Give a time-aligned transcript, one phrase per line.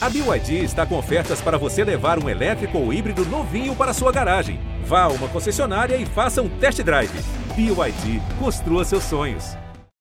[0.00, 4.12] A BYD está com ofertas para você levar um elétrico ou híbrido novinho para sua
[4.12, 4.60] garagem.
[4.84, 7.10] Vá a uma concessionária e faça um test drive.
[7.56, 9.56] BYD, construa seus sonhos.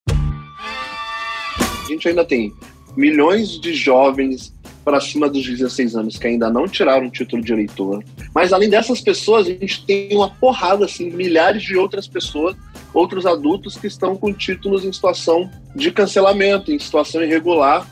[0.07, 2.53] A gente ainda tem
[2.95, 4.53] milhões de jovens
[4.85, 8.03] para cima dos 16 anos que ainda não tiraram o título de eleitor.
[8.35, 12.55] Mas além dessas pessoas, a gente tem uma porrada, assim, milhares de outras pessoas,
[12.93, 17.83] outros adultos que estão com títulos em situação de cancelamento, em situação irregular,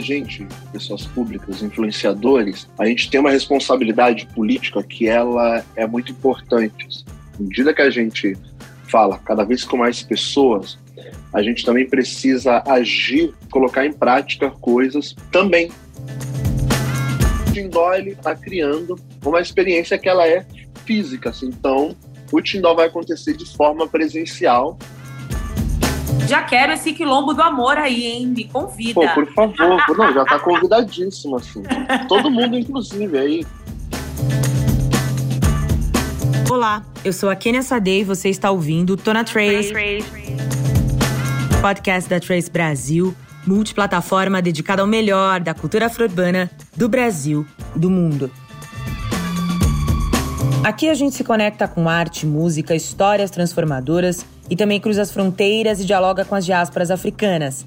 [0.00, 7.04] gente, pessoas públicas, influenciadores, a gente tem uma responsabilidade política que ela é muito importante.
[7.38, 8.36] À medida que a gente
[8.88, 10.78] fala cada vez com mais pessoas,
[11.32, 15.70] a gente também precisa agir, colocar em prática coisas também.
[17.52, 20.44] Tindó ele está criando uma experiência que ela é
[20.84, 21.46] física, assim.
[21.46, 21.96] então
[22.32, 24.78] o Tindó vai acontecer de forma presencial
[26.28, 28.26] já quero esse quilombo do amor aí, hein?
[28.26, 28.94] Me convida.
[28.94, 29.96] Pô, por favor.
[29.96, 31.62] Não, já tá convidadíssimo, assim.
[32.08, 33.46] Todo mundo, inclusive, aí.
[36.50, 39.72] Olá, eu sou a Kenia Sade e você está ouvindo Tona Trace,
[41.60, 43.14] podcast da Trace Brasil,
[43.46, 48.30] multiplataforma dedicada ao melhor da cultura afro-urbana do Brasil e do mundo.
[50.62, 55.80] Aqui a gente se conecta com arte, música, histórias transformadoras e também cruza as fronteiras
[55.80, 57.66] e dialoga com as diásporas africanas.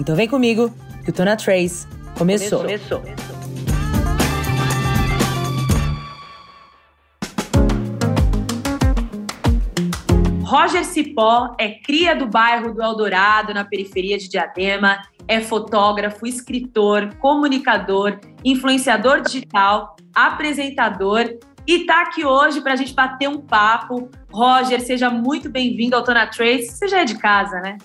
[0.00, 0.72] Então vem comigo,
[1.04, 2.60] que o Tona Trace começou.
[2.60, 3.00] começou.
[3.00, 3.32] começou.
[10.52, 17.14] Roger Cipó é cria do bairro do Eldorado, na periferia de Diadema, é fotógrafo, escritor,
[17.16, 24.10] comunicador, influenciador digital, apresentador e está aqui hoje para a gente bater um papo.
[24.30, 26.70] Roger, seja muito bem-vindo ao Tona Trace.
[26.70, 27.78] Você já é de casa, né?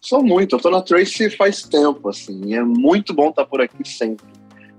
[0.00, 0.56] Sou muito.
[0.56, 2.54] Eu tô na Trace faz tempo, assim.
[2.54, 4.26] É muito bom estar por aqui sempre.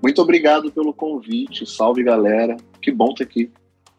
[0.01, 1.65] Muito obrigado pelo convite.
[1.65, 2.57] Salve, galera.
[2.81, 3.51] Que bom estar aqui.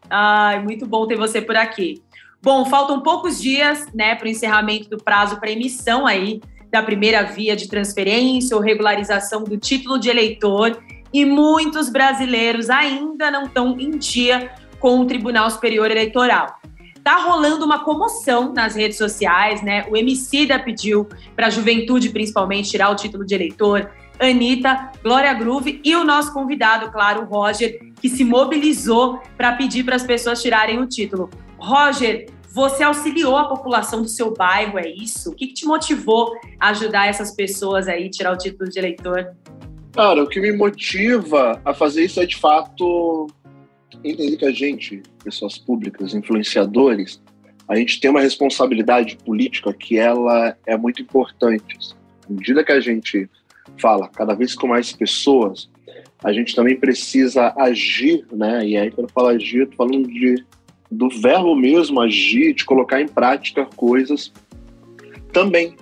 [0.09, 2.03] Ai, muito bom ter você por aqui.
[2.41, 7.23] Bom, faltam poucos dias, né, para o encerramento do prazo para emissão aí da primeira
[7.23, 10.77] via de transferência ou regularização do título de eleitor
[11.13, 16.59] e muitos brasileiros ainda não estão em dia com o Tribunal Superior Eleitoral.
[17.03, 19.85] Tá rolando uma comoção nas redes sociais, né?
[19.89, 23.91] O Emicida pediu para a juventude, principalmente, tirar o título de eleitor.
[24.19, 29.95] Anitta, Glória Groove e o nosso convidado, claro, Roger, que se mobilizou para pedir para
[29.95, 31.29] as pessoas tirarem o título.
[31.57, 35.31] Roger, você auxiliou a população do seu bairro, é isso?
[35.31, 38.77] O que, que te motivou a ajudar essas pessoas aí a tirar o título de
[38.77, 39.35] eleitor?
[39.93, 43.27] Cara, o que me motiva a fazer isso é de fato
[44.03, 47.21] entender que a gente, pessoas públicas, influenciadores,
[47.67, 51.77] a gente tem uma responsabilidade política que ela é muito importante.
[52.27, 53.29] À medida que a gente
[53.79, 55.69] fala cada vez com mais pessoas,
[56.23, 58.65] a gente também precisa agir, né?
[58.65, 60.43] E aí quando eu falo agir, eu tô falando de
[60.89, 64.31] do verbo mesmo agir, de colocar em prática coisas
[65.31, 65.75] também,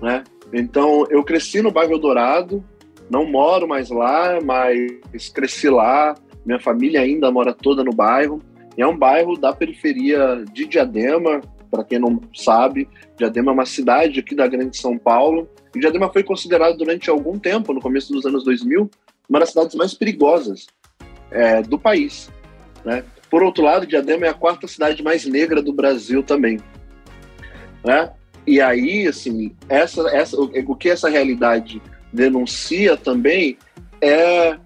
[0.00, 0.24] né?
[0.52, 2.64] Então, eu cresci no bairro Eldorado,
[3.10, 6.14] não moro mais lá, mas cresci lá.
[6.44, 8.40] Minha família ainda mora toda no bairro.
[8.76, 12.88] E é um bairro da periferia de Diadema, para quem não sabe.
[13.16, 15.48] Diadema é uma cidade aqui da Grande São Paulo.
[15.74, 18.90] E Diadema foi considerado durante algum tempo, no começo dos anos 2000,
[19.28, 20.66] uma das cidades mais perigosas
[21.30, 22.30] é, do país.
[22.84, 23.04] Né?
[23.30, 26.58] Por outro lado, Diadema é a quarta cidade mais negra do Brasil também.
[27.84, 28.10] Né?
[28.46, 31.80] E aí, assim, essa, essa, o, o que essa realidade
[32.14, 33.58] denuncia também
[34.00, 34.56] é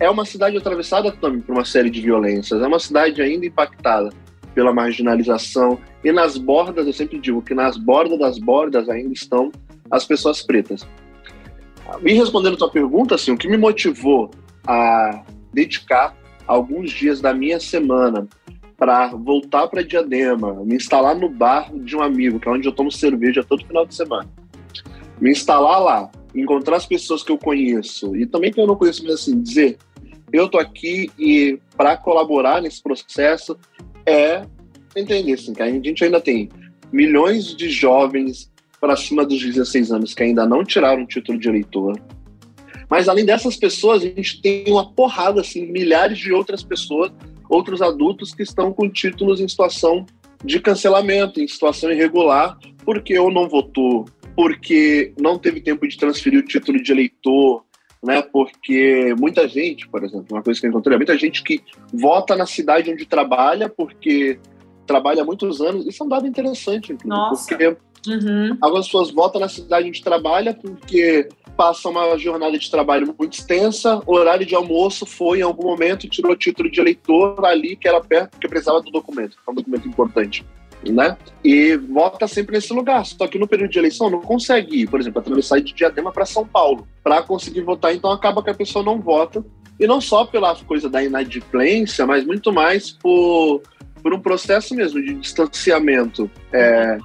[0.00, 4.10] é uma cidade atravessada também por uma série de violências, é uma cidade ainda impactada
[4.52, 9.52] pela marginalização e nas bordas, eu sempre digo que nas bordas das bordas ainda estão
[9.90, 10.86] as pessoas pretas.
[12.00, 14.30] Me respondendo a tua pergunta, assim, o que me motivou
[14.66, 15.22] a
[15.52, 16.16] dedicar
[16.46, 18.26] alguns dias da minha semana
[18.76, 22.72] para voltar para Diadema, me instalar no bar de um amigo, que é onde eu
[22.72, 24.28] tomo cerveja todo final de semana,
[25.20, 29.02] me instalar lá, encontrar as pessoas que eu conheço e também que eu não conheço,
[29.04, 29.78] mas assim, dizer
[30.32, 33.56] eu tô aqui e para colaborar nesse processo
[34.06, 34.44] é
[34.96, 36.48] entender assim, que a gente ainda tem
[36.90, 38.50] milhões de jovens
[38.80, 42.00] para cima dos 16 anos que ainda não tiraram o título de eleitor.
[42.88, 47.10] Mas além dessas pessoas, a gente tem uma porrada, assim, milhares de outras pessoas,
[47.48, 50.04] outros adultos que estão com títulos em situação
[50.44, 54.04] de cancelamento, em situação irregular, porque ou não votou
[54.36, 57.64] porque não teve tempo de transferir o título de eleitor,
[58.02, 58.22] né?
[58.22, 61.62] Porque muita gente, por exemplo, uma coisa que eu encontrei, muita gente que
[61.92, 64.38] vota na cidade onde trabalha porque
[64.86, 65.86] trabalha há muitos anos.
[65.86, 67.48] Isso é um dado interessante, Nossa.
[67.48, 67.76] porque
[68.06, 68.56] Uhum.
[68.60, 74.02] Algumas pessoas votam na cidade onde trabalha porque passa uma jornada de trabalho muito extensa,
[74.06, 77.86] o horário de almoço foi em algum momento tirou o título de eleitor ali que
[77.86, 80.44] era perto porque precisava do documento, que é um documento importante.
[80.90, 81.16] Né?
[81.44, 83.04] E vota sempre nesse lugar.
[83.06, 86.26] Só que no período de eleição não consegue ir, por exemplo, atravessar de Diadema para
[86.26, 87.94] São Paulo para conseguir votar.
[87.94, 89.44] Então acaba que a pessoa não vota.
[89.78, 93.62] E não só pela coisa da inadimplência, mas muito mais por
[94.02, 96.98] por um processo mesmo de distanciamento é,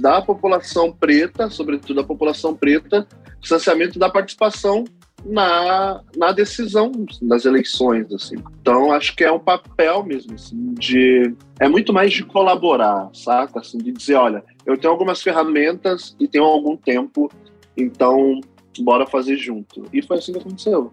[0.00, 3.06] da população preta, sobretudo da população preta,
[3.40, 4.84] distanciamento da participação
[5.28, 6.92] na, na decisão
[7.22, 8.36] das eleições, assim.
[8.60, 11.34] Então, acho que é um papel mesmo, assim, de...
[11.58, 13.60] É muito mais de colaborar, saca?
[13.60, 17.30] Assim, de dizer, olha, eu tenho algumas ferramentas e tenho algum tempo,
[17.76, 18.40] então
[18.78, 19.84] bora fazer junto.
[19.92, 20.92] E foi assim que aconteceu.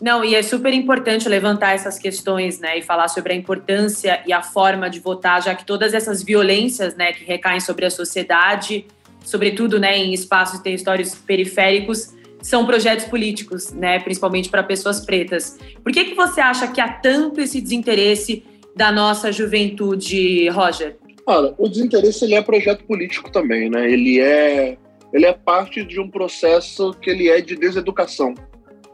[0.00, 4.32] Não, e é super importante levantar essas questões, né, e falar sobre a importância e
[4.32, 8.86] a forma de votar, já que todas essas violências, né, que recaem sobre a sociedade,
[9.24, 12.14] sobretudo, né, em espaços e territórios periféricos,
[12.46, 15.58] são projetos políticos, né, principalmente para pessoas pretas.
[15.82, 18.44] Por que que você acha que há tanto esse desinteresse
[18.74, 20.96] da nossa juventude, Roger?
[21.26, 23.90] Olha, o desinteresse ele é projeto político também, né?
[23.90, 24.78] Ele é
[25.12, 28.34] ele é parte de um processo que ele é de deseducação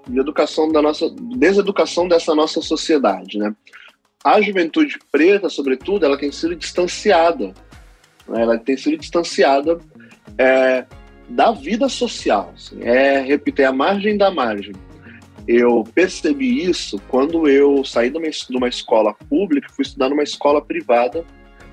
[0.09, 3.55] de educação da nossa deseducação dessa nossa sociedade, né?
[4.25, 7.53] A juventude preta, sobretudo, ela tem sido distanciada,
[8.27, 8.43] né?
[8.43, 9.79] ela tem sido distanciada
[10.39, 10.87] é,
[11.29, 14.75] da vida social, assim, é repetir a margem da margem.
[15.47, 21.25] Eu percebi isso quando eu saí de uma, escola pública, fui estudar numa escola privada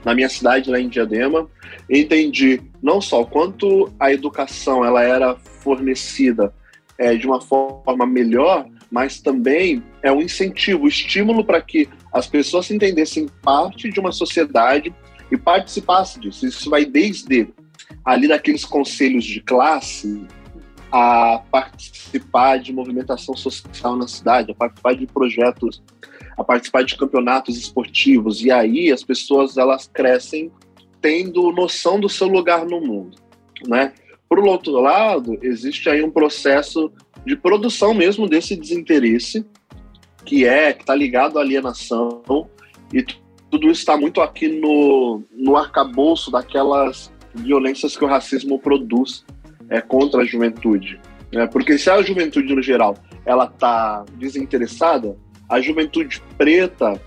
[0.03, 1.47] na minha cidade lá em Diadema,
[1.89, 6.53] entendi não só quanto a educação ela era fornecida
[6.97, 12.25] é, de uma forma melhor, mas também é um incentivo, um estímulo para que as
[12.25, 14.93] pessoas se entendessem parte de uma sociedade
[15.31, 16.47] e participassem disso.
[16.47, 17.49] Isso vai desde
[18.09, 20.25] ali daqueles conselhos de classe
[20.91, 25.83] a participar de movimentação social na cidade, a participar de projetos,
[26.35, 28.43] a participar de campeonatos esportivos.
[28.43, 30.51] E aí as pessoas elas crescem
[30.99, 33.15] tendo noção do seu lugar no mundo,
[33.67, 33.93] né?
[34.27, 36.91] Por outro lado, existe aí um processo
[37.23, 39.45] de produção mesmo desse desinteresse,
[40.25, 42.23] que é que está ligado à alienação,
[42.91, 43.05] e
[43.51, 49.25] tudo isso está muito aqui no, no arcabouço daquelas violências que o racismo produz
[49.69, 50.99] é, contra a juventude.
[51.31, 55.15] É, porque se a juventude, no geral, ela está desinteressada,
[55.47, 56.99] a juventude preta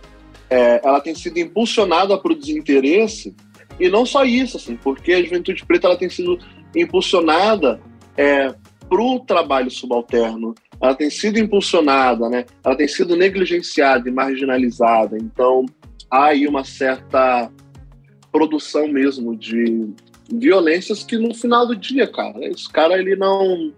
[0.48, 3.34] é, ela tem sido impulsionada para o desinteresse,
[3.80, 6.38] e não só isso, assim, porque a juventude preta ela tem sido
[6.76, 7.80] impulsionada
[8.16, 8.54] é,
[8.88, 12.44] para o trabalho subalterno, ela tem sido impulsionada, né?
[12.62, 15.16] ela tem sido negligenciada e marginalizada.
[15.16, 15.64] Então,
[16.10, 17.50] há aí uma certa
[18.30, 19.88] produção mesmo de
[20.30, 23.72] violências que no final do dia, cara, esse cara ele não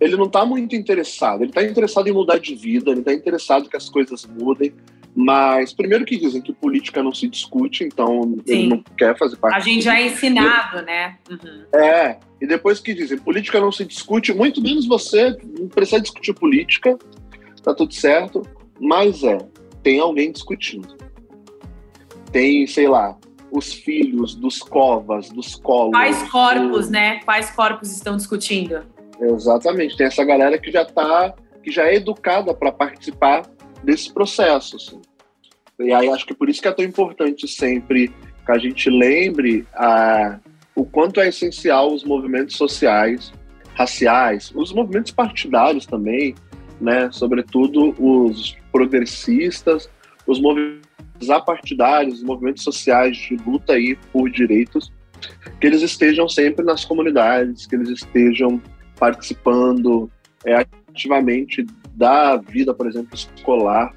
[0.00, 3.68] ele não está muito interessado, ele está interessado em mudar de vida, ele está interessado
[3.68, 4.72] que as coisas mudem,
[5.20, 8.42] mas, primeiro que dizem que política não se discute, então Sim.
[8.46, 9.56] ele não quer fazer parte.
[9.56, 11.18] A gente já é ensinado, né?
[11.28, 11.64] Uhum.
[11.74, 16.32] É, e depois que dizem política não se discute, muito menos você não precisa discutir
[16.34, 16.96] política,
[17.64, 18.42] tá tudo certo,
[18.80, 19.38] mas é,
[19.82, 20.96] tem alguém discutindo.
[22.30, 23.18] Tem, sei lá,
[23.50, 25.92] os filhos dos covas, dos colos.
[25.92, 26.92] Quais corpos, do...
[26.92, 27.20] né?
[27.24, 28.82] Quais corpos estão discutindo?
[29.20, 33.42] Exatamente, tem essa galera que já tá, que já é educada para participar
[33.82, 34.76] desse processo.
[34.76, 35.00] Assim.
[35.80, 38.08] E aí acho que por isso que é tão importante sempre
[38.44, 40.38] que a gente lembre a,
[40.74, 43.32] o quanto é essencial os movimentos sociais,
[43.74, 46.34] raciais, os movimentos partidários também,
[46.80, 47.10] né?
[47.12, 49.88] Sobretudo os progressistas,
[50.26, 50.88] os movimentos
[51.30, 54.92] apartidários, os movimentos sociais de luta aí por direitos,
[55.60, 58.60] que eles estejam sempre nas comunidades, que eles estejam
[58.98, 60.10] participando
[60.44, 63.92] é, ativamente da vida, por exemplo, escolar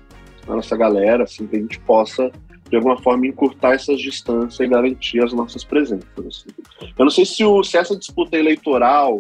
[0.48, 2.32] da nossa galera, assim, que a gente possa,
[2.70, 6.08] de alguma forma, encurtar essas distâncias e garantir as nossas presenças.
[6.18, 6.50] Assim.
[6.98, 9.20] Eu não sei se, o, se essa disputa eleitoral,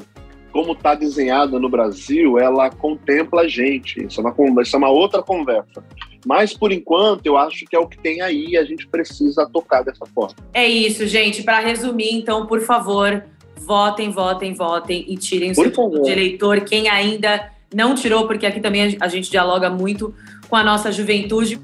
[0.51, 4.03] como está desenhada no Brasil, ela contempla a gente.
[4.05, 5.83] Isso é, uma, isso é uma outra conversa.
[6.25, 9.47] Mas, por enquanto, eu acho que é o que tem aí e a gente precisa
[9.51, 10.35] tocar dessa forma.
[10.53, 11.43] É isso, gente.
[11.43, 13.23] Para resumir, então, por favor,
[13.57, 16.61] votem, votem, votem e tirem o seu de eleitor.
[16.61, 20.13] Quem ainda não tirou, porque aqui também a gente dialoga muito
[20.49, 21.59] com a nossa juventude.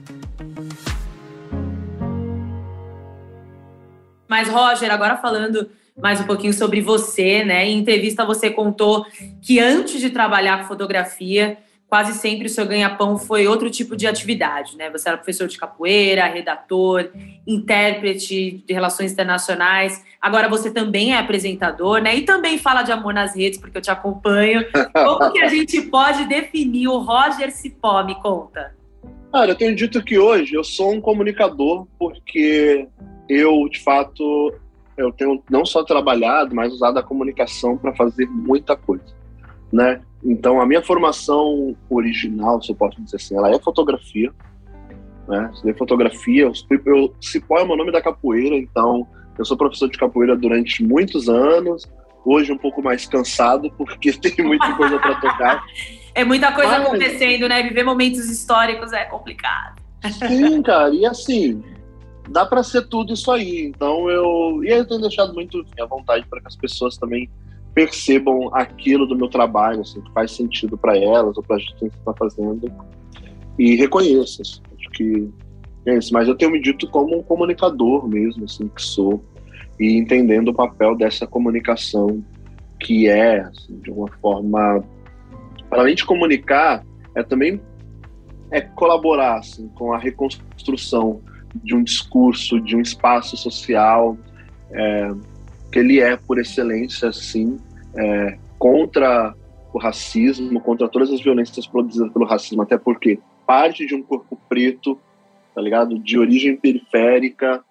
[4.27, 7.67] Mas, Roger, agora falando mais um pouquinho sobre você, né?
[7.67, 9.05] Em entrevista você contou
[9.41, 11.57] que antes de trabalhar com fotografia,
[11.89, 14.89] quase sempre o seu ganha-pão foi outro tipo de atividade, né?
[14.89, 17.09] Você era professor de capoeira, redator,
[17.45, 20.03] intérprete de relações internacionais.
[20.21, 22.15] Agora você também é apresentador, né?
[22.15, 24.65] E também fala de amor nas redes, porque eu te acompanho.
[24.93, 28.03] Como que a gente pode definir o Roger Cipó?
[28.03, 28.75] Me conta.
[29.31, 32.87] Cara, eu tenho dito que hoje eu sou um comunicador porque
[33.29, 34.53] eu, de fato,
[34.97, 39.03] eu tenho não só trabalhado, mas usado a comunicação para fazer muita coisa,
[39.77, 40.01] né?
[40.25, 44.33] Então, a minha formação original, se eu posso dizer assim, ela é fotografia,
[45.27, 45.51] né?
[45.53, 46.51] Estudei fotografia, eu,
[46.85, 49.07] eu, Cipó é o meu nome da capoeira, então
[49.37, 51.87] eu sou professor de capoeira durante muitos anos,
[52.25, 55.63] hoje um pouco mais cansado, porque tem muita coisa para tocar.
[56.15, 57.61] É muita coisa Mas, acontecendo, né?
[57.61, 59.79] Viver momentos históricos é complicado.
[60.27, 61.63] Sim, cara, e assim,
[62.29, 63.67] dá para ser tudo isso aí.
[63.67, 64.63] Então eu.
[64.63, 67.29] E eu tenho deixado muito à vontade para que as pessoas também
[67.77, 71.75] percebam aquilo do meu trabalho, assim, que faz sentido para elas ou para a gente
[71.75, 72.71] que está fazendo
[73.59, 74.41] e reconheçam.
[74.41, 75.29] Assim, acho que
[75.85, 76.11] é isso.
[76.11, 79.23] Mas eu tenho me dito como um comunicador mesmo, assim, que sou,
[79.79, 82.25] e entendendo o papel dessa comunicação
[82.79, 84.83] que é, assim, de uma forma.
[85.69, 87.61] Para além de comunicar, é também
[88.49, 91.21] é colaborar assim, com a reconstrução
[91.63, 94.17] de um discurso, de um espaço social,
[94.71, 95.11] é,
[95.71, 97.57] que ele é, por excelência, sim,
[97.97, 99.35] é, contra
[99.73, 104.39] o racismo, contra todas as violências produzidas pelo racismo, até porque parte de um corpo
[104.49, 104.99] preto,
[105.53, 105.97] tá ligado?
[105.99, 107.63] De origem periférica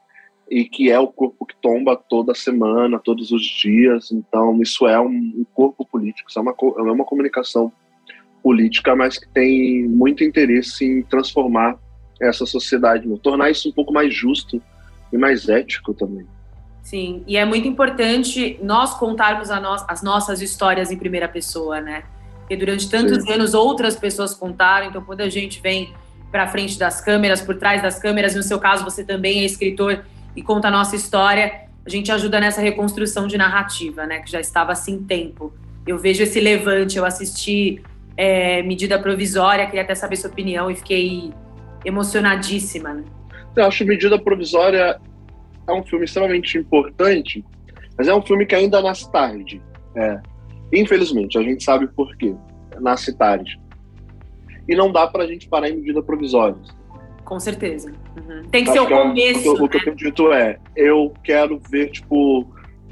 [0.51, 4.13] e que é o corpo que tomba toda semana, todos os dias.
[4.13, 7.73] Então, isso é um, corpo político, isso é uma, é uma comunicação
[8.43, 11.79] política, mas que tem muito interesse em transformar
[12.21, 14.63] essa sociedade, tornar isso um pouco mais justo
[15.13, 16.27] e mais ético também.
[16.87, 22.05] Sim, e é muito importante nós contarmos no as nossas histórias em primeira pessoa, né?
[22.39, 23.33] Porque durante tantos Sim.
[23.33, 25.93] anos outras pessoas contaram, então quando a gente vem
[26.31, 30.05] para frente das câmeras, por trás das câmeras, no seu caso você também é escritor
[30.37, 34.21] e conta a nossa história, a gente ajuda nessa reconstrução de narrativa, né?
[34.21, 35.53] Que já estava assim tempo.
[35.85, 37.83] Eu vejo esse levante, eu assisti
[38.17, 41.35] é, Medida Provisória, queria até saber sua opinião e fiquei
[41.85, 43.03] emocionadíssima, né?
[43.57, 45.01] Eu acho Medida Provisória
[45.67, 47.45] é um filme extremamente importante,
[47.97, 49.63] mas é um filme que ainda nasce tarde.
[49.95, 50.21] É.
[50.73, 52.35] Infelizmente, a gente sabe por quê.
[52.81, 53.59] Nasce tarde.
[54.69, 56.57] E não dá pra gente parar em medida provisória.
[57.25, 57.93] Com certeza.
[58.17, 58.43] Uhum.
[58.51, 59.49] Tem que Acho ser o começo.
[59.49, 59.61] É, o, né?
[59.63, 62.47] o que eu tenho dito é: eu quero ver, tipo,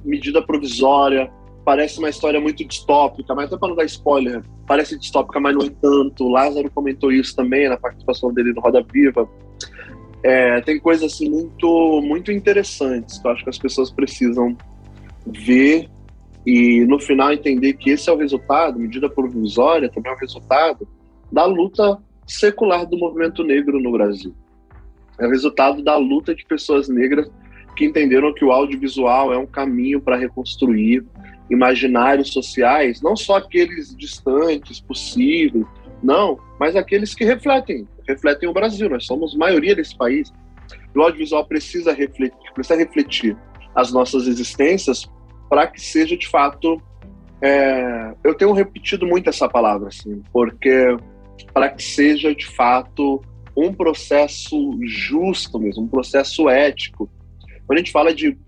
[0.05, 1.31] medida provisória.
[1.65, 5.65] Parece uma história muito distópica, mas até para não dar spoiler, parece distópica, mas não
[5.65, 6.25] é tanto.
[6.25, 9.27] O Lázaro comentou isso também na participação dele no Roda Viva.
[10.25, 14.57] É, tem coisas assim muito, muito interessantes que eu acho que as pessoas precisam
[15.27, 15.91] ver
[16.47, 20.89] e no final entender que esse é o resultado, medida provisória também é o resultado
[21.31, 24.35] da luta secular do movimento negro no Brasil.
[25.21, 27.31] É o resultado da luta de pessoas negras
[27.77, 31.05] que entenderam que o audiovisual é um caminho para reconstruir
[31.51, 35.67] imaginários sociais, não só aqueles distantes, possíveis,
[36.03, 38.89] não, mas aqueles que refletem refletem o Brasil.
[38.89, 40.33] Nós somos maioria desse país.
[40.95, 43.37] O audiovisual precisa refletir, precisa refletir
[43.75, 45.11] as nossas existências
[45.49, 46.81] para que seja de fato.
[47.43, 50.97] É, eu tenho repetido muito essa palavra, assim, porque
[51.53, 53.21] para que seja de fato
[53.57, 57.11] um processo justo mesmo, um processo ético.
[57.67, 58.39] Quando a gente fala de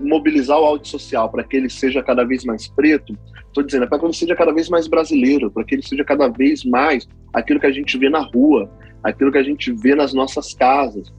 [0.00, 3.86] mobilizar o áudio social para que ele seja cada vez mais preto, estou dizendo, é
[3.86, 7.08] para que ele seja cada vez mais brasileiro, para que ele seja cada vez mais
[7.32, 8.70] aquilo que a gente vê na rua,
[9.02, 11.12] aquilo que a gente vê nas nossas casas.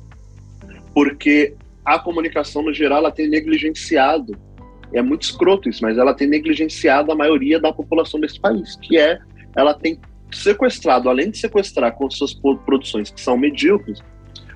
[0.94, 4.36] Porque a comunicação, no geral, ela tem negligenciado,
[4.94, 8.98] é muito escroto isso, mas ela tem negligenciado a maioria da população desse país, que
[8.98, 9.20] é,
[9.56, 10.00] ela tem
[10.32, 12.34] sequestrado, além de sequestrar com suas
[12.66, 14.02] produções que são medíocres,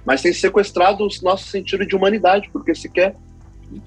[0.06, 3.16] mas tem sequestrado o nosso sentido de humanidade, porque sequer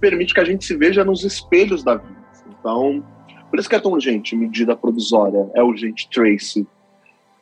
[0.01, 2.21] permite que a gente se veja nos espelhos da vida.
[2.59, 3.05] Então,
[3.49, 6.67] por isso que é tão urgente medida provisória, é urgente Tracy,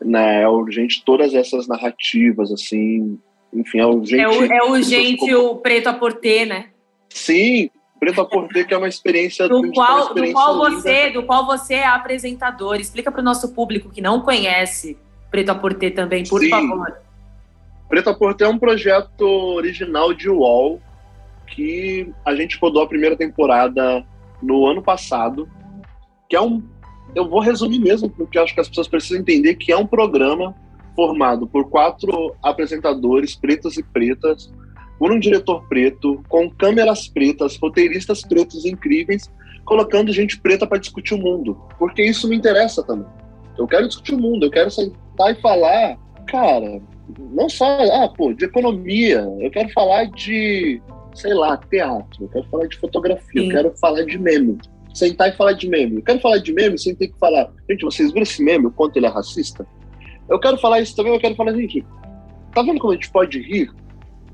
[0.01, 0.43] né?
[0.43, 3.19] É urgente todas essas narrativas, assim,
[3.53, 4.23] enfim, é urgente.
[4.23, 5.51] É, o, é urgente como...
[5.51, 6.67] o Preto a Porter, né?
[7.09, 11.23] Sim, Preto a Porter, que é uma experiência do qual, experiência do qual você, do
[11.25, 12.77] qual você é apresentador.
[12.77, 14.97] Explica para o nosso público que não conhece
[15.31, 16.51] Preto a Porter também, por Sim.
[16.51, 16.99] favor.
[17.89, 20.81] Preto a Porter é um projeto original de UOL
[21.55, 24.05] que a gente rodou a primeira temporada
[24.43, 25.49] no ano passado,
[26.29, 26.63] que é um
[27.15, 30.55] eu vou resumir mesmo, porque acho que as pessoas precisam entender que é um programa
[30.95, 34.53] formado por quatro apresentadores, pretos e pretas,
[34.99, 39.31] por um diretor preto, com câmeras pretas, roteiristas pretos incríveis,
[39.65, 41.57] colocando gente preta para discutir o mundo.
[41.79, 43.07] Porque isso me interessa também.
[43.57, 46.81] Eu quero discutir o mundo, eu quero sentar e falar, cara,
[47.33, 50.83] não só, ah, pô, de economia, eu quero falar de,
[51.19, 53.49] sei lá, teatro, eu quero falar de fotografia, Sim.
[53.49, 54.59] eu quero falar de meme.
[54.95, 55.97] Sentar e falar de meme.
[55.97, 58.71] Eu quero falar de meme sem ter que falar, gente, vocês viram esse meme, o
[58.71, 59.67] quanto ele é racista?
[60.29, 61.85] Eu quero falar isso também, eu quero falar, gente,
[62.55, 63.71] tá vendo como a gente pode rir?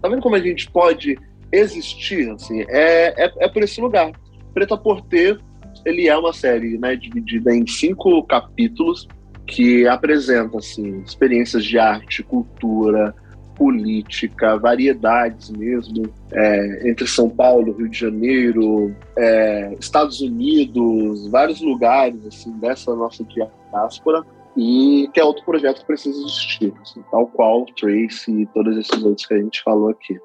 [0.00, 1.18] Tá vendo como a gente pode
[1.50, 2.30] existir?
[2.30, 4.12] Assim, é, é, é por esse lugar.
[4.52, 5.38] Preta Porter,
[5.84, 9.08] ele é uma série né, dividida em cinco capítulos
[9.46, 13.14] que apresenta assim, experiências de arte, cultura,
[13.56, 22.26] política, variedades mesmo, é, entre São Paulo, Rio de Janeiro, é, Estados Unidos, vários lugares
[22.26, 24.24] assim, dessa nossa diáspora,
[24.56, 29.02] e que é outro projeto que precisa existir, assim, tal qual Trace e todos esses
[29.02, 30.16] outros que a gente falou aqui.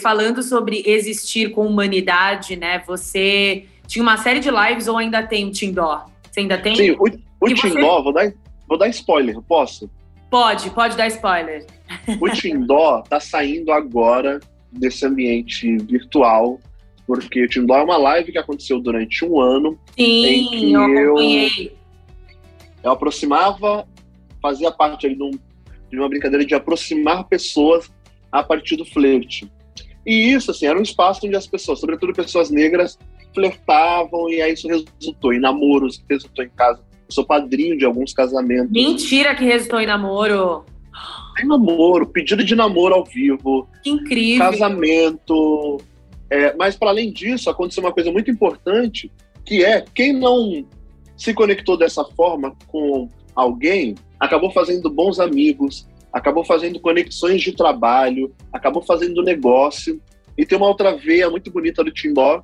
[0.00, 2.82] Falando sobre existir com humanidade, né?
[2.86, 6.04] Você tinha uma série de lives ou ainda tem o Tindó?
[6.36, 6.76] Você ainda tem?
[6.76, 7.04] Sim, o,
[7.40, 8.02] o Tindó, você...
[8.02, 8.32] vou, dar,
[8.68, 9.90] vou dar spoiler, posso?
[10.30, 11.64] Pode, pode dar spoiler.
[12.20, 14.38] O Tindó tá saindo agora
[14.70, 16.60] desse ambiente virtual
[17.06, 19.78] porque o Tindó é uma live que aconteceu durante um ano.
[19.96, 21.76] Sim, em que eu acompanhei.
[22.82, 23.88] Eu, aproximava,
[24.42, 27.90] fazia parte ali de, um, de, uma brincadeira de aproximar pessoas
[28.30, 29.50] a partir do flerte.
[30.04, 32.98] E isso, assim, era um espaço onde as pessoas, sobretudo pessoas negras,
[33.36, 36.80] flertavam e aí isso resultou em namoros, resultou em casa.
[37.08, 38.72] Eu sou padrinho de alguns casamentos.
[38.72, 40.64] Mentira que resultou em namoro!
[41.36, 43.68] Tem namoro, pedido de namoro ao vivo.
[43.82, 44.50] Que incrível!
[44.50, 45.78] Casamento,
[46.30, 49.12] é, mas, para além disso, aconteceu uma coisa muito importante,
[49.44, 50.66] que é quem não
[51.16, 58.34] se conectou dessa forma com alguém acabou fazendo bons amigos, acabou fazendo conexões de trabalho,
[58.52, 60.00] acabou fazendo negócio.
[60.36, 62.42] E tem uma outra veia muito bonita do Timbó,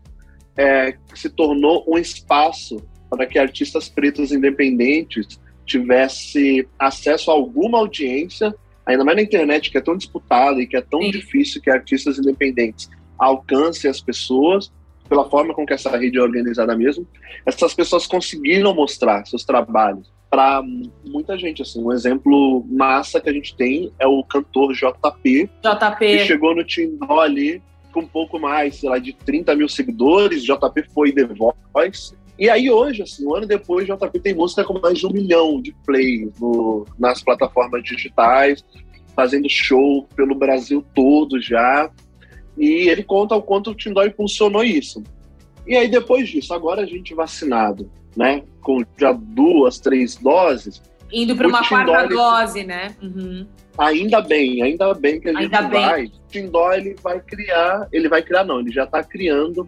[0.57, 8.55] é, se tornou um espaço para que artistas pretos independentes tivessem acesso a alguma audiência,
[8.85, 11.11] ainda mais na internet, que é tão disputada e que é tão Sim.
[11.11, 14.73] difícil que artistas independentes alcance as pessoas,
[15.09, 17.07] pela forma com que essa rede é organizada mesmo,
[17.47, 20.63] essas pessoas conseguiram mostrar seus trabalhos para
[21.05, 21.63] muita gente.
[21.63, 25.99] Assim, um exemplo massa que a gente tem é o cantor JP, JP.
[25.99, 27.63] que chegou no Tindó ali
[27.93, 30.43] com um pouco mais, sei lá, de 30 mil seguidores.
[30.43, 31.29] JP foi The
[31.73, 32.15] Voice.
[32.39, 35.61] E aí hoje, assim, um ano depois, JP tem música com mais de um milhão
[35.61, 38.65] de plays no, nas plataformas digitais,
[39.15, 41.91] fazendo show pelo Brasil todo já.
[42.57, 45.03] E ele conta o quanto o Tindói funcionou isso.
[45.67, 48.43] E aí, depois disso, agora a gente vacinado, né?
[48.61, 50.83] Com já duas, três doses.
[51.13, 52.95] Indo para uma quarta dose, né?
[53.03, 53.47] Uhum.
[53.79, 56.05] Ainda bem, ainda bem que a gente ainda vai.
[56.05, 59.67] O Tindó, ele vai criar, ele vai criar, não, ele já está criando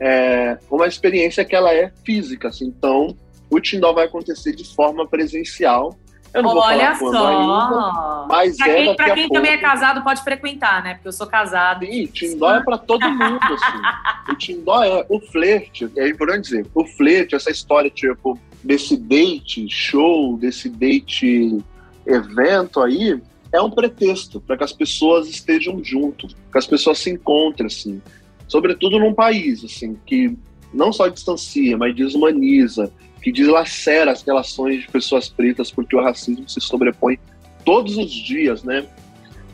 [0.00, 2.66] é, uma experiência que ela é física, assim.
[2.66, 3.16] Então,
[3.50, 5.96] o Tindó vai acontecer de forma presencial
[6.34, 7.28] eu não Olha vou falar só.
[7.28, 10.94] Ainda, mas pra é quem, pra quem também é casado pode frequentar, né?
[10.94, 11.86] Porque eu sou casado.
[11.86, 13.78] Sim, Tindó é para todo mundo, assim.
[14.28, 19.68] o Tindó é o flerte, é importante dizer, o flerte, essa história, tipo, desse date
[19.68, 21.58] show, desse date
[22.06, 23.20] evento aí,
[23.52, 28.02] é um pretexto para que as pessoas estejam juntos, que as pessoas se encontrem, assim.
[28.48, 30.36] Sobretudo num país, assim, que
[30.72, 32.90] não só distancia, mas desumaniza,
[33.22, 37.18] que dilacera as relações de pessoas pretas, porque o racismo se sobrepõe
[37.64, 38.86] todos os dias, né?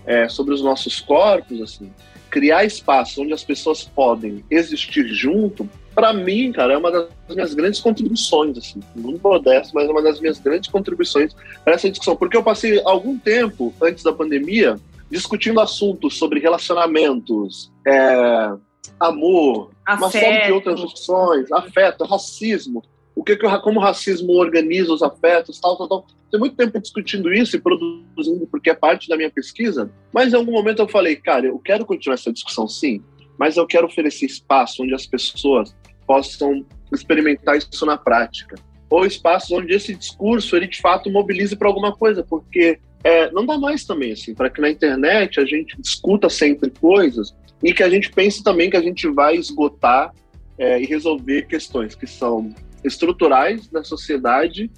[0.07, 1.92] É, sobre os nossos corpos, assim,
[2.31, 7.55] criar espaços onde as pessoas podem existir junto, para mim, cara, é uma das minhas
[7.55, 12.16] grandes contribuições, assim, muito modesto, mas é uma das minhas grandes contribuições para essa discussão,
[12.16, 14.79] porque eu passei algum tempo antes da pandemia
[15.11, 18.53] discutindo assuntos sobre relacionamentos, é,
[18.98, 20.03] amor, afeto.
[20.03, 22.83] uma série de outras discussões, afeto, racismo
[23.20, 26.07] o que, que como o racismo organiza os afetos, tal, tal, tal.
[26.31, 29.90] Tem muito tempo discutindo isso e produzindo, porque é parte da minha pesquisa.
[30.11, 33.03] Mas em algum momento eu falei, cara, eu quero continuar essa discussão sim,
[33.38, 35.76] mas eu quero oferecer espaço onde as pessoas
[36.11, 38.57] possam experimentar isso na prática.
[38.90, 43.46] Ou espaços onde esse discurso, ele de fato mobilize para alguma coisa, porque é, não
[43.46, 47.85] dá mais também, assim, para que na internet a gente discuta sempre coisas e que
[47.85, 50.12] a gente pense também que a gente vai esgotar
[50.59, 54.68] é, e resolver questões que são estruturais da sociedade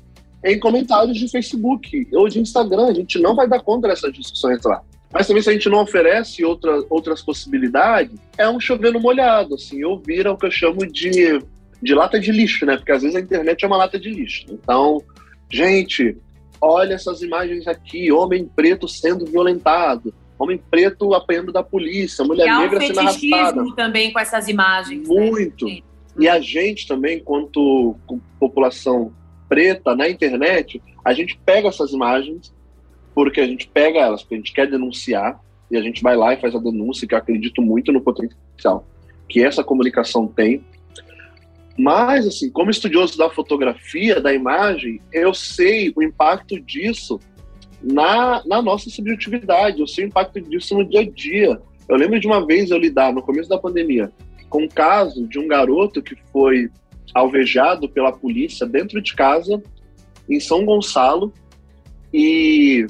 [0.44, 2.88] em comentários de Facebook ou de Instagram.
[2.88, 4.82] A gente não vai dar conta dessas discussões lá.
[5.12, 9.84] Mas também se a gente não oferece outra, outras possibilidades, é um chovendo molhado, assim,
[9.84, 11.38] ou vira o que eu chamo de,
[11.82, 12.76] de lata de lixo, né?
[12.76, 14.46] Porque às vezes a internet é uma lata de lixo.
[14.48, 15.02] Então,
[15.50, 16.16] gente,
[16.60, 22.58] olha essas imagens aqui, homem preto sendo violentado, homem preto apanhando da polícia, mulher e
[22.58, 23.64] negra sendo arrastada.
[23.76, 25.06] também com essas imagens.
[25.08, 25.14] Né?
[25.14, 25.66] Muito.
[25.66, 25.80] Né?
[26.18, 27.96] E a gente também, enquanto
[28.40, 29.12] população
[29.48, 32.52] preta na internet, a gente pega essas imagens
[33.14, 36.34] porque a gente pega elas, porque a gente quer denunciar e a gente vai lá
[36.34, 38.86] e faz a denúncia, que eu acredito muito no potencial
[39.28, 40.62] que essa comunicação tem.
[41.76, 47.18] Mas, assim, como estudioso da fotografia, da imagem, eu sei o impacto disso
[47.82, 51.60] na, na nossa subjetividade, eu sei o impacto disso no dia a dia.
[51.88, 54.12] Eu lembro de uma vez eu lidar, no começo da pandemia,
[54.50, 56.70] com um caso de um garoto que foi
[57.14, 59.62] alvejado pela polícia dentro de casa,
[60.28, 61.32] em São Gonçalo,
[62.12, 62.86] e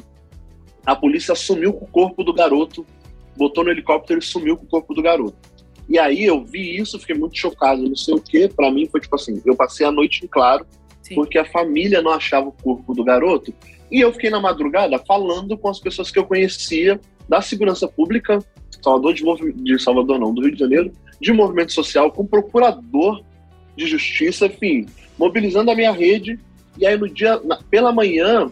[0.85, 2.87] a polícia sumiu com o corpo do garoto,
[3.37, 5.37] botou no helicóptero e sumiu com o corpo do garoto.
[5.89, 8.49] E aí eu vi isso, fiquei muito chocado, não sei o que.
[8.49, 10.67] Para mim foi tipo assim, eu passei a noite em claro,
[11.03, 11.15] Sim.
[11.15, 13.53] porque a família não achava o corpo do garoto.
[13.91, 18.39] E eu fiquei na madrugada falando com as pessoas que eu conhecia da segurança pública,
[18.83, 23.23] Salvador de, de Salvador não, do Rio de Janeiro, de movimento social, com procurador
[23.77, 24.87] de justiça, enfim,
[25.19, 26.39] mobilizando a minha rede.
[26.79, 28.51] E aí no dia, na, pela manhã,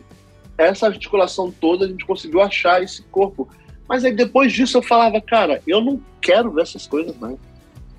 [0.66, 3.48] essa articulação toda a gente conseguiu achar esse corpo.
[3.88, 7.36] Mas aí depois disso eu falava, cara, eu não quero ver essas coisas mais.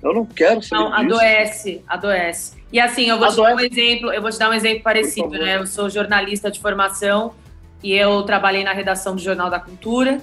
[0.02, 1.14] Eu não quero saber Não, disso.
[1.14, 2.62] adoece, adoece.
[2.72, 3.36] E assim, eu vou adoece.
[3.36, 5.58] te dar um exemplo, eu vou te dar um exemplo parecido, né?
[5.58, 7.34] Eu sou jornalista de formação
[7.82, 10.20] e eu trabalhei na redação do Jornal da Cultura.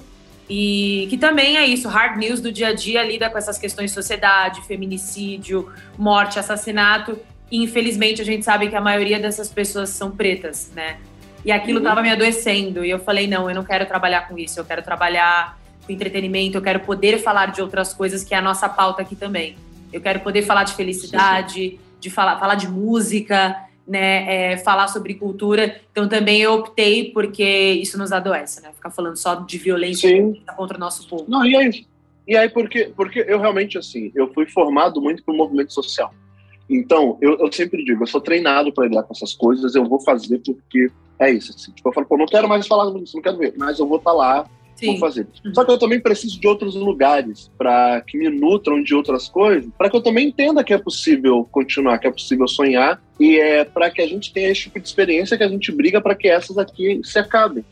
[0.48, 3.90] E que também é isso, hard news do dia a dia lida com essas questões
[3.90, 7.16] de sociedade, feminicídio, morte, assassinato.
[7.50, 10.98] E infelizmente a gente sabe que a maioria dessas pessoas são pretas, né?
[11.44, 12.06] E aquilo estava uhum.
[12.06, 12.84] me adoecendo.
[12.84, 16.58] E eu falei: não, eu não quero trabalhar com isso, eu quero trabalhar com entretenimento,
[16.58, 19.56] eu quero poder falar de outras coisas, que é a nossa pauta aqui também.
[19.92, 25.14] Eu quero poder falar de felicidade, de falar, falar de música, né, é, falar sobre
[25.14, 25.80] cultura.
[25.90, 28.70] Então também eu optei porque isso nos adoece, né?
[28.72, 30.40] Ficar falando só de violência sim.
[30.56, 31.24] contra o nosso povo.
[31.28, 31.86] Não, e aí,
[32.26, 36.14] e aí porque, porque eu realmente, assim, eu fui formado muito para o movimento social.
[36.70, 40.00] Então, eu, eu sempre digo, eu sou treinado para lidar com essas coisas, eu vou
[40.00, 41.52] fazer porque é isso.
[41.54, 41.72] Assim.
[41.72, 43.98] Tipo, eu falo, pô, não quero mais falar disso, não quero ver, mas eu vou
[43.98, 44.46] estar tá lá
[44.80, 44.86] Sim.
[44.92, 45.26] vou fazer.
[45.44, 45.54] Uhum.
[45.54, 49.70] Só que eu também preciso de outros lugares para que me nutram de outras coisas,
[49.76, 53.64] para que eu também entenda que é possível continuar, que é possível sonhar e é
[53.64, 56.28] para que a gente tenha esse tipo de experiência que a gente briga para que
[56.28, 57.64] essas aqui se acabem.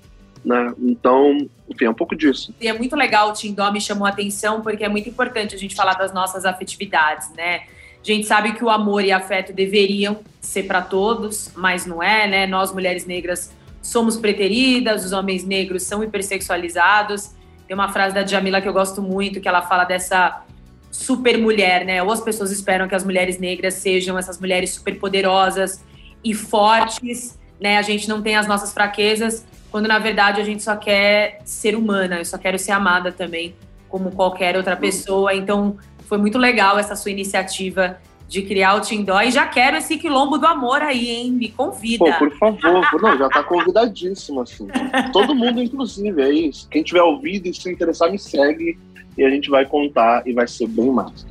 [0.45, 0.75] Né?
[0.79, 1.37] Então,
[1.69, 2.55] enfim, é um pouco disso.
[2.61, 5.59] E é muito legal, o Tindó me chamou a atenção, porque é muito importante a
[5.59, 7.63] gente falar das nossas afetividades, né?
[8.01, 12.27] A gente sabe que o amor e afeto deveriam ser para todos, mas não é,
[12.27, 12.47] né?
[12.47, 17.31] Nós, mulheres negras, somos preteridas, os homens negros são hipersexualizados.
[17.67, 20.43] Tem uma frase da Jamila que eu gosto muito, que ela fala dessa
[20.91, 22.03] super mulher, né?
[22.03, 25.85] Ou as pessoas esperam que as mulheres negras sejam essas mulheres super poderosas
[26.25, 27.79] e fortes, né?
[27.79, 31.75] A gente não tem as nossas fraquezas, quando na verdade a gente só quer ser
[31.75, 33.55] humana, eu só quero ser amada também,
[33.89, 35.35] como qualquer outra pessoa.
[35.35, 35.77] Então,
[36.09, 40.39] foi muito legal essa sua iniciativa de criar o Tindó e já quero esse quilombo
[40.39, 41.33] do amor aí, hein?
[41.33, 42.05] Me convida.
[42.05, 44.67] Pô, por favor, não, já tá convidadíssimo, assim.
[45.13, 46.67] Todo mundo, inclusive, é isso.
[46.71, 48.79] Quem tiver ouvido e se interessar, me segue
[49.19, 51.27] e a gente vai contar e vai ser bem massa.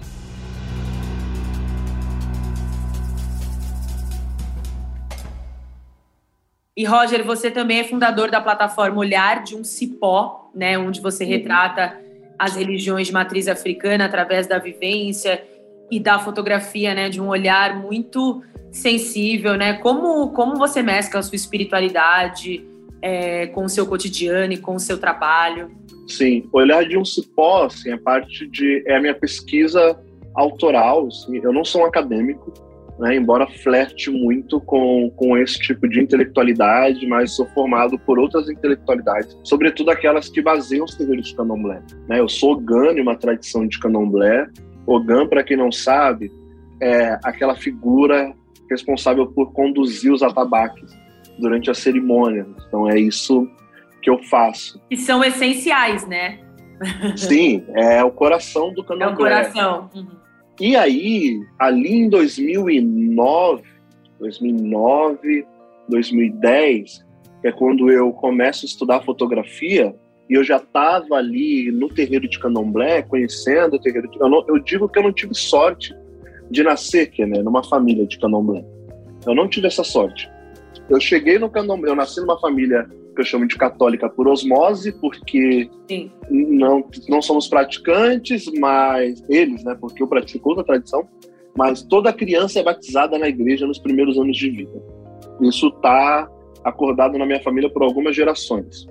[6.75, 11.23] E Roger, você também é fundador da plataforma Olhar de um Cipó, né, onde você
[11.23, 11.31] uhum.
[11.31, 12.06] retrata
[12.37, 15.43] as religiões de matriz africana através da vivência
[15.89, 19.73] e da fotografia, né, de um olhar muito sensível, né?
[19.73, 22.65] Como, como você mescla a sua espiritualidade
[23.01, 25.71] é, com o seu cotidiano e com o seu trabalho?
[26.07, 29.99] Sim, olhar de um cipó, assim, é parte de é a minha pesquisa
[30.35, 31.07] autoral.
[31.07, 32.53] Assim, eu não sou um acadêmico,
[32.99, 38.49] né, embora flerte muito com, com esse tipo de intelectualidade, mas sou formado por outras
[38.49, 41.81] intelectualidades, sobretudo aquelas que baseiam os terreiros de candomblé.
[42.07, 42.19] Né?
[42.19, 44.47] Eu sou Ogã, uma tradição de candomblé,
[44.85, 46.31] Ogã, para quem não sabe,
[46.81, 48.33] é aquela figura
[48.69, 50.89] responsável por conduzir os atabaques
[51.37, 52.45] durante a cerimônia.
[52.67, 53.47] Então é isso
[54.01, 54.81] que eu faço.
[54.89, 56.39] Que são essenciais, né?
[57.15, 59.09] Sim, é o coração do candomblé.
[59.09, 59.89] É o coração.
[59.93, 60.26] Uhum.
[60.59, 63.63] E aí, ali em 2009,
[64.19, 65.45] 2009,
[65.87, 67.05] 2010,
[67.41, 69.95] que é quando eu começo a estudar fotografia,
[70.29, 74.19] e eu já estava ali no terreiro de Candomblé, conhecendo o terreiro de...
[74.19, 75.95] Não, eu digo que eu não tive sorte
[76.49, 78.65] de nascer, que né, numa família de Candomblé.
[79.25, 80.29] Eu não tive essa sorte.
[80.89, 84.91] Eu cheguei no Candomblé, eu nasci numa família que eu chamo de católica por osmose,
[84.91, 85.67] porque
[86.29, 91.07] não, não somos praticantes, mas eles, né, porque eu pratico outra tradição,
[91.57, 94.79] mas toda criança é batizada na igreja nos primeiros anos de vida.
[95.41, 96.29] Isso está
[96.63, 98.87] acordado na minha família por algumas gerações.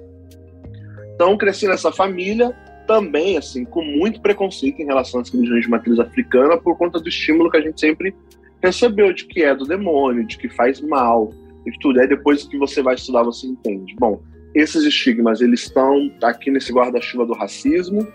[1.15, 2.53] Então, cresci nessa família,
[2.87, 7.09] também, assim, com muito preconceito em relação às religiões de matriz africana, por conta do
[7.09, 8.15] estímulo que a gente sempre
[8.61, 11.33] percebeu de que é do demônio, de que faz mal,
[11.71, 12.01] de tudo.
[12.01, 13.95] Aí depois que você vai estudar, você entende.
[13.99, 14.23] Bom,
[14.55, 18.07] esses estigmas, eles estão aqui nesse guarda-chuva do racismo,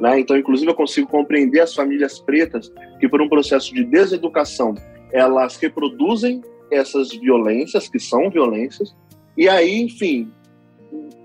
[0.00, 0.18] né?
[0.18, 4.74] Então, inclusive, eu consigo compreender as famílias pretas que, por um processo de deseducação,
[5.12, 8.96] elas reproduzem essas violências, que são violências,
[9.36, 10.30] e aí, enfim,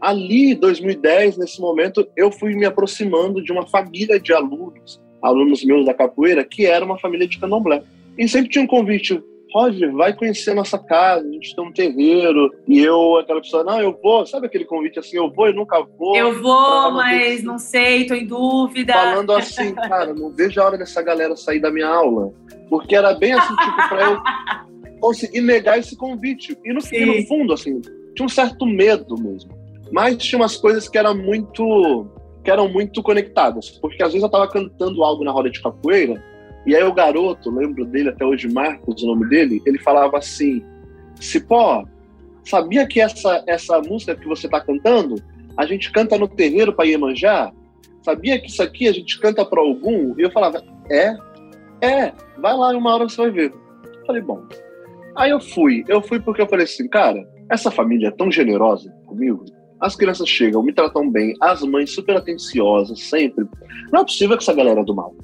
[0.02, 5.86] ali, 2010, nesse momento, eu fui me aproximando de uma família de alunos, alunos meus
[5.86, 7.82] da capoeira, que era uma família de candomblé.
[8.18, 9.22] E sempre tinha um convite,
[9.56, 12.54] Roger, vai conhecer a nossa casa, a gente tem um terreiro.
[12.68, 15.82] E eu, aquela pessoa, não, eu vou, sabe aquele convite assim, eu vou e nunca
[15.98, 16.14] vou.
[16.14, 18.92] Eu vou, mas não sei, tô em dúvida.
[18.92, 22.34] Falando assim, cara, não vejo a hora dessa galera sair da minha aula.
[22.70, 26.58] Porque era bem assim, tipo, pra eu conseguir negar esse convite.
[26.66, 27.80] E no, e no fundo, assim,
[28.14, 29.52] tinha um certo medo mesmo.
[29.90, 32.08] Mas tinha umas coisas que eram muito
[32.44, 36.22] que eram muito conectadas, porque às vezes eu estava cantando algo na roda de capoeira
[36.66, 40.64] e aí o garoto, lembro dele até hoje, Marcos, o nome dele, ele falava assim:
[41.20, 41.86] Cipó,
[42.44, 45.16] sabia que essa, essa música que você está cantando,
[45.58, 47.52] a gente canta no terreiro para Iemanjá?
[48.02, 50.14] Sabia que isso aqui a gente canta para algum?
[50.18, 51.16] E eu falava: É,
[51.82, 53.54] é, vai lá uma hora você vai ver.
[54.06, 54.44] Falei: Bom.
[55.16, 58.92] Aí eu fui, eu fui porque eu falei assim, cara, essa família é tão generosa
[59.06, 59.46] comigo,
[59.80, 63.46] as crianças chegam, me tratam bem, as mães super atenciosas, sempre.
[63.92, 65.16] Não é possível que essa galera é do mal.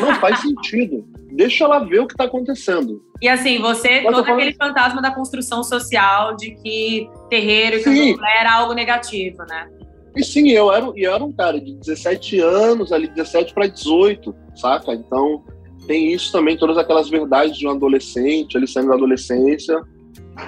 [0.00, 1.04] Não faz sentido.
[1.32, 3.02] Deixa ela ver o que está acontecendo.
[3.20, 8.54] E assim, você, Mas todo aquele fantasma da construção social de que terreiro e era
[8.54, 9.68] algo negativo, né?
[10.14, 14.32] E sim, eu era, eu era um cara de 17 anos, ali 17 para 18,
[14.54, 14.92] saca?
[14.92, 15.42] Então,
[15.88, 19.82] tem isso também, todas aquelas verdades de um adolescente, ali saindo da adolescência.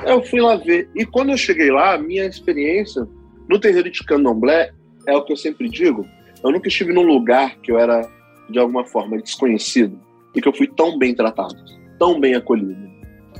[0.06, 0.88] Eu fui lá ver.
[0.94, 3.08] E quando eu cheguei lá, minha experiência
[3.48, 4.72] no terreiro de candomblé,
[5.06, 6.06] é o que eu sempre digo,
[6.42, 8.08] eu nunca estive num lugar que eu era,
[8.50, 9.98] de alguma forma, desconhecido
[10.34, 11.56] e que eu fui tão bem tratado,
[11.98, 12.86] tão bem acolhido,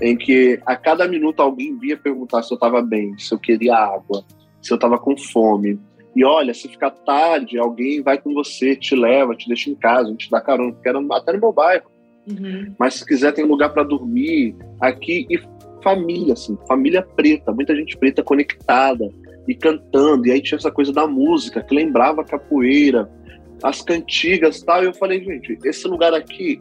[0.00, 3.76] em que a cada minuto alguém via perguntar se eu estava bem, se eu queria
[3.76, 4.24] água,
[4.62, 5.78] se eu estava com fome.
[6.14, 10.14] E olha, se ficar tarde, alguém vai com você, te leva, te deixa em casa,
[10.14, 11.84] te dá carona, porque era até no meu bairro.
[12.26, 12.74] Uhum.
[12.78, 15.26] Mas se quiser, tem lugar para dormir aqui.
[15.30, 15.38] E
[15.82, 19.12] família, assim, família preta, muita gente preta conectada,
[19.48, 23.10] e cantando, e aí tinha essa coisa da música que lembrava capoeira,
[23.62, 26.58] as cantigas tal, e eu falei, gente, esse lugar aqui,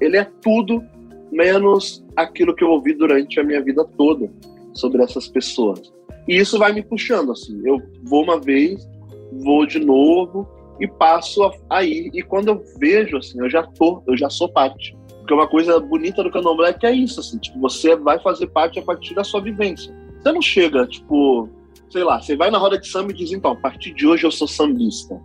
[0.00, 0.84] ele é tudo
[1.32, 4.30] menos aquilo que eu ouvi durante a minha vida toda
[4.72, 5.92] sobre essas pessoas.
[6.26, 8.88] E isso vai me puxando, assim, eu vou uma vez,
[9.32, 10.46] vou de novo
[10.80, 14.96] e passo aí, e quando eu vejo, assim, eu já tô, eu já sou parte.
[15.18, 18.46] Porque uma coisa bonita do candomblé é que é isso, assim, tipo, você vai fazer
[18.46, 19.92] parte a partir da sua vivência.
[20.22, 21.48] Você não chega, tipo,
[21.90, 24.24] sei lá, você vai na roda de samba e diz, então, a partir de hoje
[24.24, 25.20] eu sou sambista.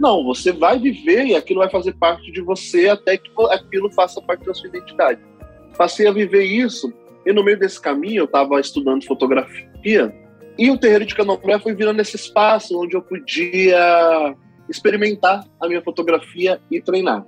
[0.00, 4.22] Não, você vai viver e aquilo vai fazer parte de você até que aquilo faça
[4.22, 5.20] parte da sua identidade.
[5.76, 6.92] Passei a viver isso
[7.26, 10.14] e no meio desse caminho eu estava estudando fotografia
[10.56, 14.36] e o terreiro de Candomblé foi virando esse espaço onde eu podia
[14.68, 17.24] experimentar a minha fotografia e treinar.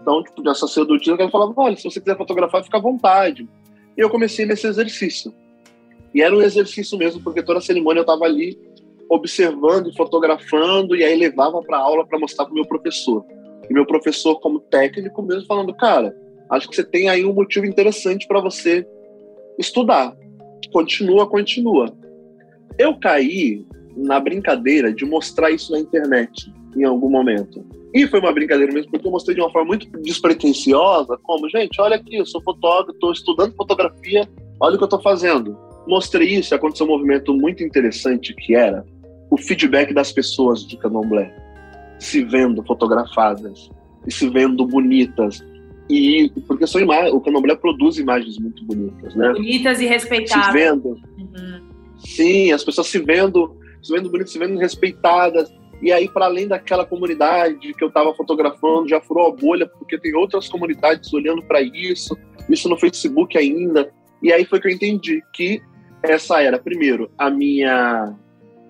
[0.00, 3.48] Então, tipo, de sacerdotisa, ela falava, olha, se você quiser fotografar, fica à vontade.
[3.96, 5.32] E eu comecei nesse exercício.
[6.14, 8.58] E era um exercício mesmo, porque toda a cerimônia eu estava ali
[9.08, 13.24] observando e fotografando, e aí levava para aula para mostrar para o meu professor.
[13.68, 16.16] E meu professor, como técnico, mesmo falando: cara,
[16.50, 18.86] acho que você tem aí um motivo interessante para você
[19.58, 20.16] estudar.
[20.72, 21.94] Continua, continua.
[22.78, 27.64] Eu caí na brincadeira de mostrar isso na internet em algum momento.
[27.94, 31.78] E foi uma brincadeira mesmo, porque eu mostrei de uma forma muito despretensiosa, como, gente,
[31.78, 34.26] olha aqui, eu sou fotógrafo, estou estudando fotografia,
[34.58, 35.54] olha o que eu estou fazendo
[35.86, 38.84] mostrei isso, aconteceu um movimento muito interessante que era
[39.30, 41.34] o feedback das pessoas de Candomblé,
[41.98, 43.70] se vendo fotografadas
[44.06, 45.42] e se vendo bonitas.
[45.88, 49.32] E porque são imagens, o Candomblé produz imagens muito bonitas, né?
[49.32, 50.46] Bonitas e respeitáveis.
[50.46, 50.88] Se vendo.
[51.18, 51.68] Uhum.
[51.98, 55.50] Sim, as pessoas se vendo, se vendo bonitas, se vendo respeitadas.
[55.80, 59.98] E aí, para além daquela comunidade que eu estava fotografando, já furou a bolha, porque
[59.98, 62.16] tem outras comunidades olhando para isso,
[62.48, 63.90] isso no Facebook ainda.
[64.22, 65.60] E aí foi que eu entendi que
[66.02, 68.14] essa era, primeiro, a minha.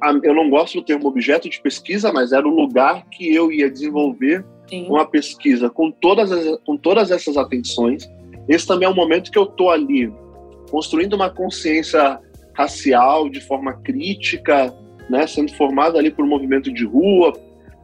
[0.01, 3.53] A, eu não gosto do termo objeto de pesquisa, mas era o lugar que eu
[3.53, 4.87] ia desenvolver Sim.
[4.89, 8.09] uma pesquisa com todas, as, com todas essas atenções.
[8.49, 10.13] Esse também é um momento que eu estou ali
[10.71, 12.19] construindo uma consciência
[12.55, 14.75] racial de forma crítica,
[15.09, 17.33] né, sendo formado ali por um movimento de rua,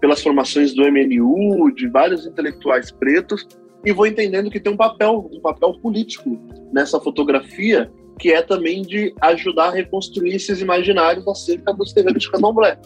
[0.01, 3.47] pelas formações do MNU, de vários intelectuais pretos,
[3.85, 6.39] e vou entendendo que tem um papel, um papel político
[6.73, 12.31] nessa fotografia que é também de ajudar a reconstruir esses imaginários acerca dos terreiros de
[12.31, 12.79] candomblé.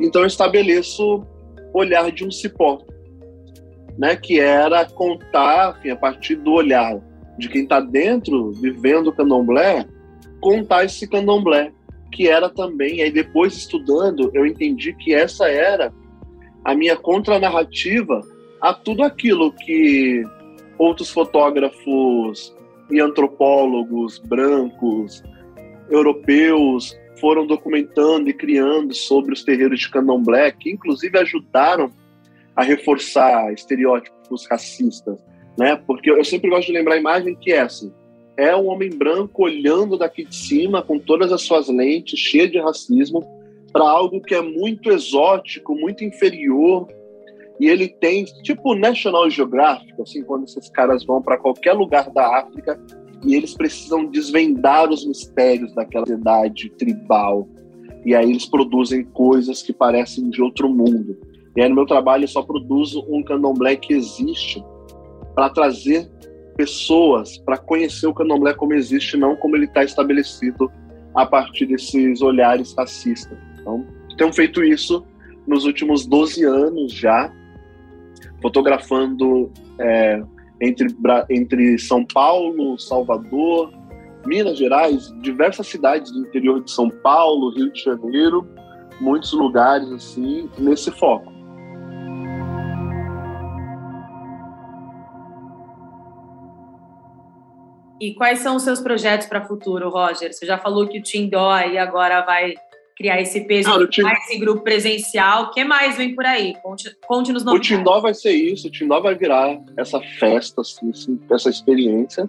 [0.00, 1.24] Então eu estabeleço
[1.72, 2.78] olhar de um cipó,
[3.96, 7.00] né, que era contar, enfim, a partir do olhar
[7.38, 9.86] de quem está dentro, vivendo o candomblé,
[10.40, 11.72] contar esse candomblé,
[12.12, 15.92] que era também, aí depois estudando, eu entendi que essa era
[16.64, 18.20] a minha contranarrativa
[18.60, 20.22] a tudo aquilo que
[20.76, 22.54] outros fotógrafos
[22.90, 25.22] e antropólogos brancos,
[25.90, 31.92] europeus, foram documentando e criando sobre os terreiros de candomblé, que inclusive ajudaram
[32.56, 35.18] a reforçar estereótipos racistas,
[35.58, 35.76] né?
[35.86, 37.92] Porque eu sempre gosto de lembrar a imagem que é assim,
[38.36, 42.58] é um homem branco olhando daqui de cima com todas as suas lentes, cheio de
[42.58, 43.22] racismo,
[43.70, 46.88] para algo que é muito exótico, muito inferior.
[47.60, 52.38] E ele tem, tipo National Geographic, assim, quando esses caras vão para qualquer lugar da
[52.38, 52.80] África
[53.24, 57.46] e eles precisam desvendar os mistérios daquela cidade tribal.
[58.04, 61.18] E aí eles produzem coisas que parecem de outro mundo.
[61.54, 64.64] E aí no meu trabalho eu só produzo um candomblé que existe
[65.34, 66.10] para trazer
[66.56, 70.70] pessoas para conhecer o candomblé como existe, não como ele está estabelecido
[71.14, 73.38] a partir desses olhares racistas.
[73.60, 73.84] Então,
[74.16, 75.04] tenho feito isso
[75.46, 77.32] nos últimos 12 anos já,
[78.40, 80.22] fotografando é,
[80.60, 80.88] entre,
[81.30, 83.72] entre São Paulo, Salvador,
[84.26, 88.46] Minas Gerais, diversas cidades do interior de São Paulo, Rio de Janeiro,
[89.00, 91.30] muitos lugares assim, nesse foco.
[98.00, 100.32] E quais são os seus projetos para o futuro, Roger?
[100.32, 102.54] Você já falou que o Tindó aí agora vai
[103.00, 104.12] criar esse peso, ah, time...
[104.12, 105.44] esse grupo presencial.
[105.44, 106.54] O que mais vem por aí?
[106.62, 107.70] Conte, conte nos novidades.
[107.70, 112.28] O Tindó vai ser isso, o Tindó vai virar essa festa, assim, essa experiência.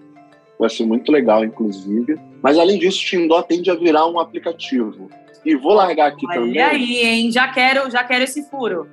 [0.57, 2.15] Vai ser muito legal, inclusive.
[2.41, 5.09] Mas além disso, o Tindó tende a virar um aplicativo.
[5.43, 6.53] E vou largar aqui Olha também.
[6.53, 7.31] E aí, hein?
[7.31, 8.87] Já quero, já quero esse furo.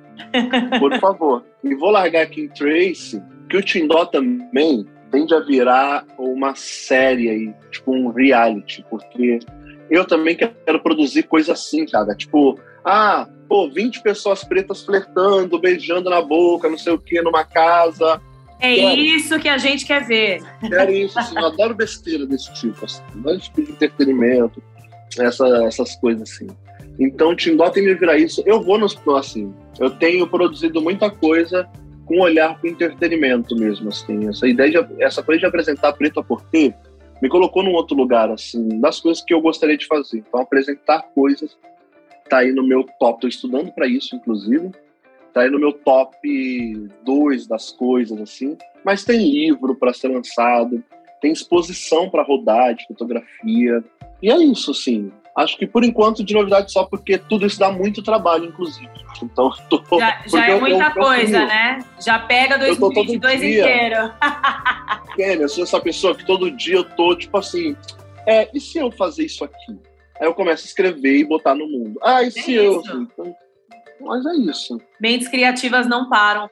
[0.79, 1.45] Por favor.
[1.63, 7.29] E vou largar aqui em Trace que o Tindó também tende a virar uma série
[7.29, 9.39] aí, tipo um reality, porque
[9.89, 12.15] eu também quero produzir coisa assim, cara.
[12.15, 17.43] Tipo, ah, pô, 20 pessoas pretas flertando, beijando na boca, não sei o que, numa
[17.43, 18.21] casa.
[18.59, 19.01] É quero.
[19.01, 20.41] isso que a gente quer ver.
[20.59, 24.61] Quero isso, assim, eu adoro besteira desse tipo, assim, adoro tipo de entretenimento,
[25.17, 26.47] essa, essas coisas assim.
[26.99, 28.43] Então, Tindó tem me virar isso.
[28.45, 31.65] Eu vou nos, assim, eu tenho produzido muita coisa
[32.05, 34.27] com olhar para o entretenimento mesmo, assim.
[34.27, 36.75] Essa ideia, de, essa coisa de apresentar preto a porter
[37.21, 40.19] me colocou num outro lugar, assim, das coisas que eu gostaria de fazer.
[40.19, 41.57] Então, apresentar coisas
[42.29, 43.15] tá aí no meu top.
[43.15, 44.71] Estou estudando para isso, inclusive.
[45.33, 46.17] Tá aí no meu top
[47.03, 48.57] 2 das coisas, assim.
[48.85, 50.83] Mas tem livro para ser lançado,
[51.19, 53.83] tem exposição para rodar de fotografia.
[54.21, 55.11] E é isso, assim.
[55.39, 58.89] Acho que por enquanto de novidade só porque tudo isso dá muito trabalho, inclusive.
[59.23, 61.79] Então, tô, já, já é muita eu, coisa, eu, né?
[61.97, 64.13] Já pega 2022 inteiro.
[65.15, 67.73] Kênia, eu sou essa pessoa que todo dia eu tô, tipo assim,
[68.27, 69.79] é, e se eu fazer isso aqui?
[70.19, 71.97] Aí eu começo a escrever e botar no mundo.
[72.03, 72.81] Ah, e é se eu?
[72.81, 73.33] Então,
[74.01, 74.77] mas é isso.
[74.99, 76.49] Mentes criativas não param.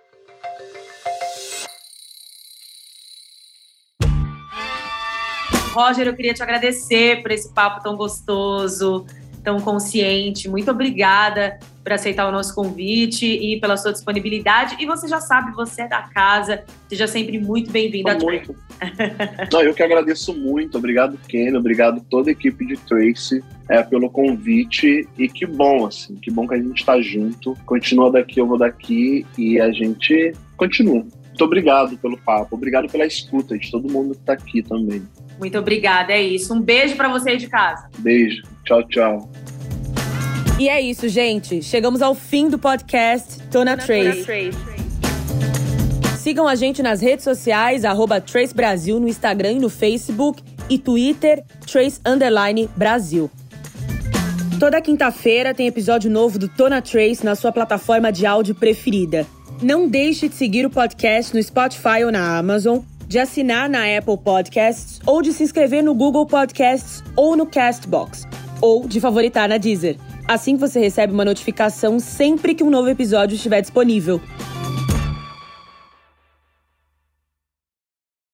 [5.78, 9.06] Roger, eu queria te agradecer por esse papo tão gostoso,
[9.44, 10.50] tão consciente.
[10.50, 14.76] Muito obrigada por aceitar o nosso convite e pela sua disponibilidade.
[14.80, 18.56] E você já sabe, você é da casa, seja sempre muito bem-vindo muito.
[19.54, 20.80] Não, eu que agradeço muito.
[20.80, 21.56] Obrigado, Ken.
[21.56, 25.08] Obrigado toda a equipe de Tracy é, pelo convite.
[25.16, 27.56] E que bom, assim, que bom que a gente está junto.
[27.68, 31.06] Continua daqui, eu vou daqui e a gente continua.
[31.28, 35.08] Muito obrigado pelo papo, obrigado pela escuta de todo mundo que está aqui também.
[35.39, 36.54] Muito obrigada, é isso.
[36.54, 37.89] Um beijo para você de casa.
[38.00, 38.41] Beijo.
[38.65, 39.32] Tchau, tchau.
[40.60, 41.62] E é isso, gente.
[41.62, 44.23] Chegamos ao fim do podcast Tona, Tona Trace.
[44.23, 44.58] Trace.
[46.17, 50.78] Sigam a gente nas redes sociais, arroba Trace Brasil no Instagram e no Facebook e
[50.78, 53.30] Twitter, Trace Underline Brasil.
[54.60, 59.26] Toda quinta-feira tem episódio novo do Tona Trace na sua plataforma de áudio preferida.
[59.62, 64.17] Não deixe de seguir o podcast no Spotify ou na Amazon de assinar na Apple
[64.17, 68.28] Podcasts ou de se inscrever no Google Podcasts ou no Castbox,
[68.60, 69.96] ou de favoritar na Deezer.
[70.28, 74.21] Assim você recebe uma notificação sempre que um novo episódio estiver disponível.